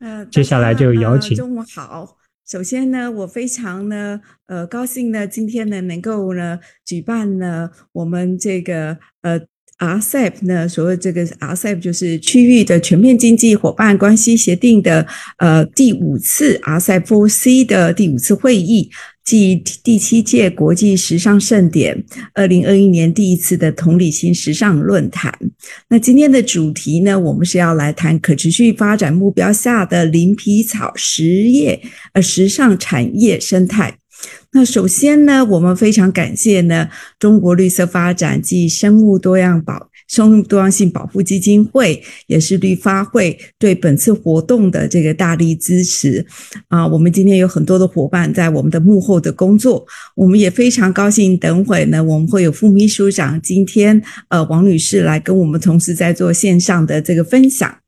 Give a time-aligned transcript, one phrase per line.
[0.00, 1.36] 呃，接下来就邀请。
[1.36, 9.40] 中午好，首先呢，我非常呢，呃，高兴呢，今天呢，能够呢，举办呢，我们这个呃。
[9.78, 10.66] RCEP 呢？
[10.68, 15.06] 所谓这个 RCEP 就是区域的全面经济伙伴关系协定的
[15.36, 18.90] 呃第五次 RCEP4C 的第五次会议，
[19.28, 22.02] 即第七届国际时尚盛典，
[22.32, 25.30] 二零二一年第一次的同理心时尚论坛。
[25.90, 31.78] 那今天的主题呢，我们是要来谈可持续发展目标下的林皮草实业
[32.14, 33.98] 呃时尚产业生态。
[34.52, 46.26] 那首先呢，我们非常感谢呢中国绿色发展及生物多样保生物多样性保护基金会，也是绿发会对本次活动的这个大力支持
[46.68, 46.86] 啊。
[46.86, 49.86] 我们今天有很多的伙伴在我们的幕后的工作，
[50.16, 51.36] 我们也非常高兴。
[51.38, 57.78] 等会呢，我们会有副秘书长今天呃王女士来跟我们同时在做线上的这个分享。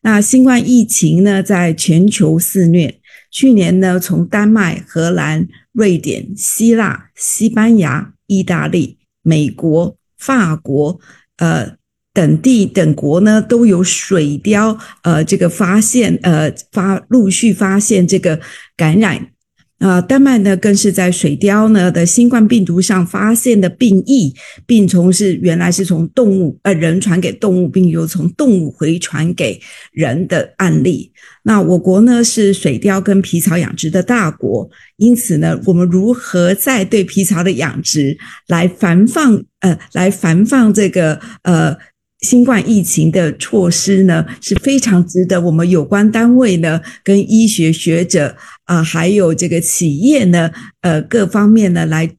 [0.00, 2.98] 那新冠疫情呢，在全球肆虐。
[3.30, 10.98] 去年呢，从丹麦、荷兰、瑞典、希腊、西班牙、意大利、美国、法国，
[11.38, 11.76] 呃，
[12.12, 18.38] 等地等国呢，都有水貂，呃，这个发现，呃，发陆续发现这个
[18.76, 19.32] 感染。
[19.78, 24.34] 啊，丹麦呢，更是在水貂呢的新冠病毒上发现的病疫，
[24.66, 29.60] 病虫是原来是从动物呃人传给动物，并又从动物回传给
[29.92, 31.12] 人的案例。
[31.44, 38.18] 那我国呢是水貂跟皮草养殖的大国，因此呢，我们如何在对皮草的养殖
[38.48, 41.76] 来繁放呃来繁放这个呃。
[42.20, 52.17] 新冠疫情的措施呢，是非常值得我们有关单位呢，跟医学学者啊，还有这个企业呢，呃，各方面呢来。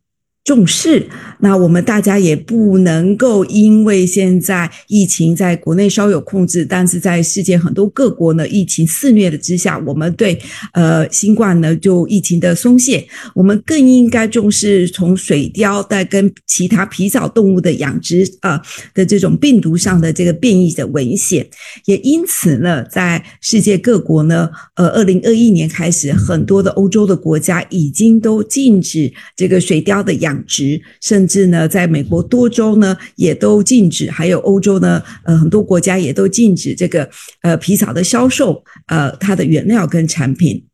[0.49, 1.07] 重视，
[1.41, 10.41] 那我们大家也不能够因为现在疫情在国内稍有控制，但是在世界很多各国呢，疫情肆虐的之下，我们对
[10.73, 18.59] 呃新冠呢就疫情的松懈，我们更应该重视从水貂在跟其他皮草动物的养殖啊
[18.95, 21.47] 的这种病毒上的这个变异的危险，
[21.85, 30.38] 也因此呢，在世界各国呢，呃，二零二一年开始，很多的欧洲的国家已经都禁止这个水貂的养。
[30.45, 37.09] 值，甚至呢，在美国多州呢也都禁止，还有欧洲呢，呃，很多国家也都禁止这个
[37.41, 40.65] 呃皮草的销售，呃，它的原料跟产品。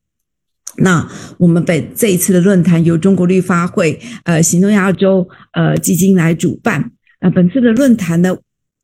[0.77, 6.91] 那我们本这一次的论坛由中国绿发会呃行动亚洲呃基金来主办。
[7.21, 8.35] 那本次的论坛呢，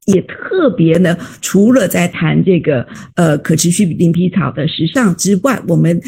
[0.06, 6.02] 也特别呢，除了在谈这个呃可持续零皮草的时尚之外，我们。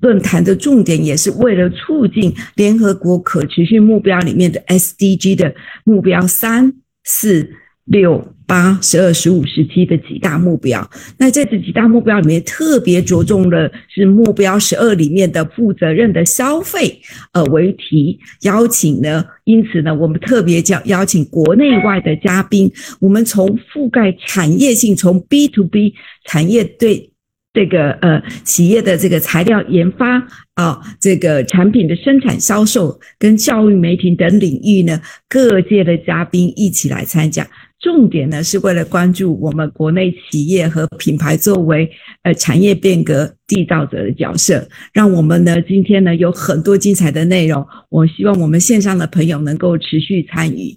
[0.00, 6.72] 论坛的重点也是为了促进联合国可持续目标里面的 SDG 的目标三、
[7.04, 7.48] 四、
[7.84, 10.88] 六、八、十二、十五、十七的几大目标。
[11.18, 17.00] 那在这几大目标里面，特别着重的是目标十二里面的负责任的消费，
[17.32, 19.24] 呃为题邀请呢。
[19.44, 22.70] 因此呢，我们特别叫邀请国内外的嘉宾，
[23.00, 25.94] 我们从覆盖产业性，从 B to B
[26.26, 27.10] 产业对。
[27.56, 30.18] 这个呃，企业的这个材料研发
[30.56, 37.48] 啊，这个产品的生产销售跟教育媒体等领域呢，各界的嘉宾一起来参加。
[37.80, 41.90] 重点呢，是为了关注我们国内企业和品牌作为
[42.24, 44.68] 呃产业变革缔造者的角色。
[44.92, 50.76] 让我们呢，今天呢有很多精彩的内容，我希望我们线上的朋友能够持续参与。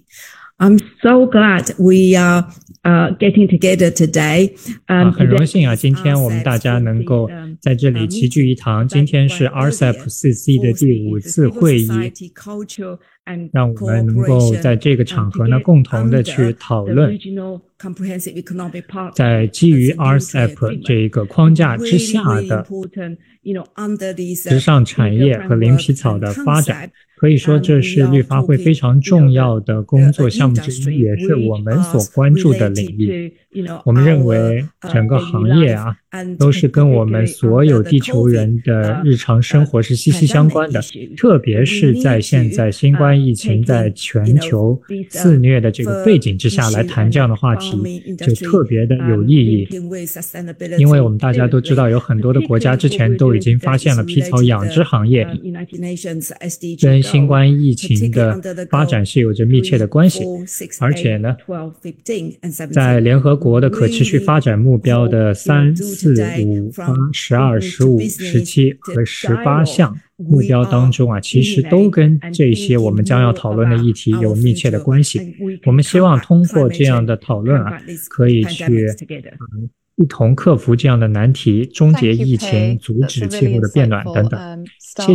[0.60, 2.46] I'm so glad we are
[2.84, 4.52] uh getting together today.
[4.88, 7.30] 啊，很荣幸啊，今天我们大家能够
[7.62, 8.86] 在这里齐聚一堂。
[8.86, 12.12] 今天是 RCEP 四 C 的第五次会议，
[13.52, 17.18] 让我们能够在这个场合呢，共同的去讨论，
[19.14, 22.66] 在基于 RCEP 这一个框架之下的
[24.36, 26.92] 时尚产业和零皮草的发展。
[27.18, 33.34] 可以说，这是绿发会非常重要的工作项目之一，也是我们所关注的领域。
[33.84, 35.94] 我们认为整个行业啊，
[36.38, 40.80] 都是跟我们所有地球人的日常生活是息息相关的。
[41.18, 44.80] 特别是在现在新冠疫情在全球
[45.10, 47.72] 肆虐的这个背景之下来谈这样的话题，
[48.18, 49.68] 就特别的有意义。
[50.78, 55.28] 因为我们大家都知道，有很多的国家之前都已经发现了皮草养殖行业
[56.82, 58.40] 跟新冠疫情的
[58.70, 60.24] 发展是有着密切的关系，
[60.80, 61.36] 而且呢，
[62.72, 75.36] 在联合国的可持续发展目标的三、四、五、八、十二、十五、十七和十八项目标当中啊，其实都跟这些我们将要讨论的议题有密切的关系。
[75.66, 78.88] 我们希望通过这样的讨论啊，可以去。
[80.02, 84.66] 一同克服这样的难题，终结疫情，阻止气候的变暖等等。
[84.80, 85.08] 谢谢。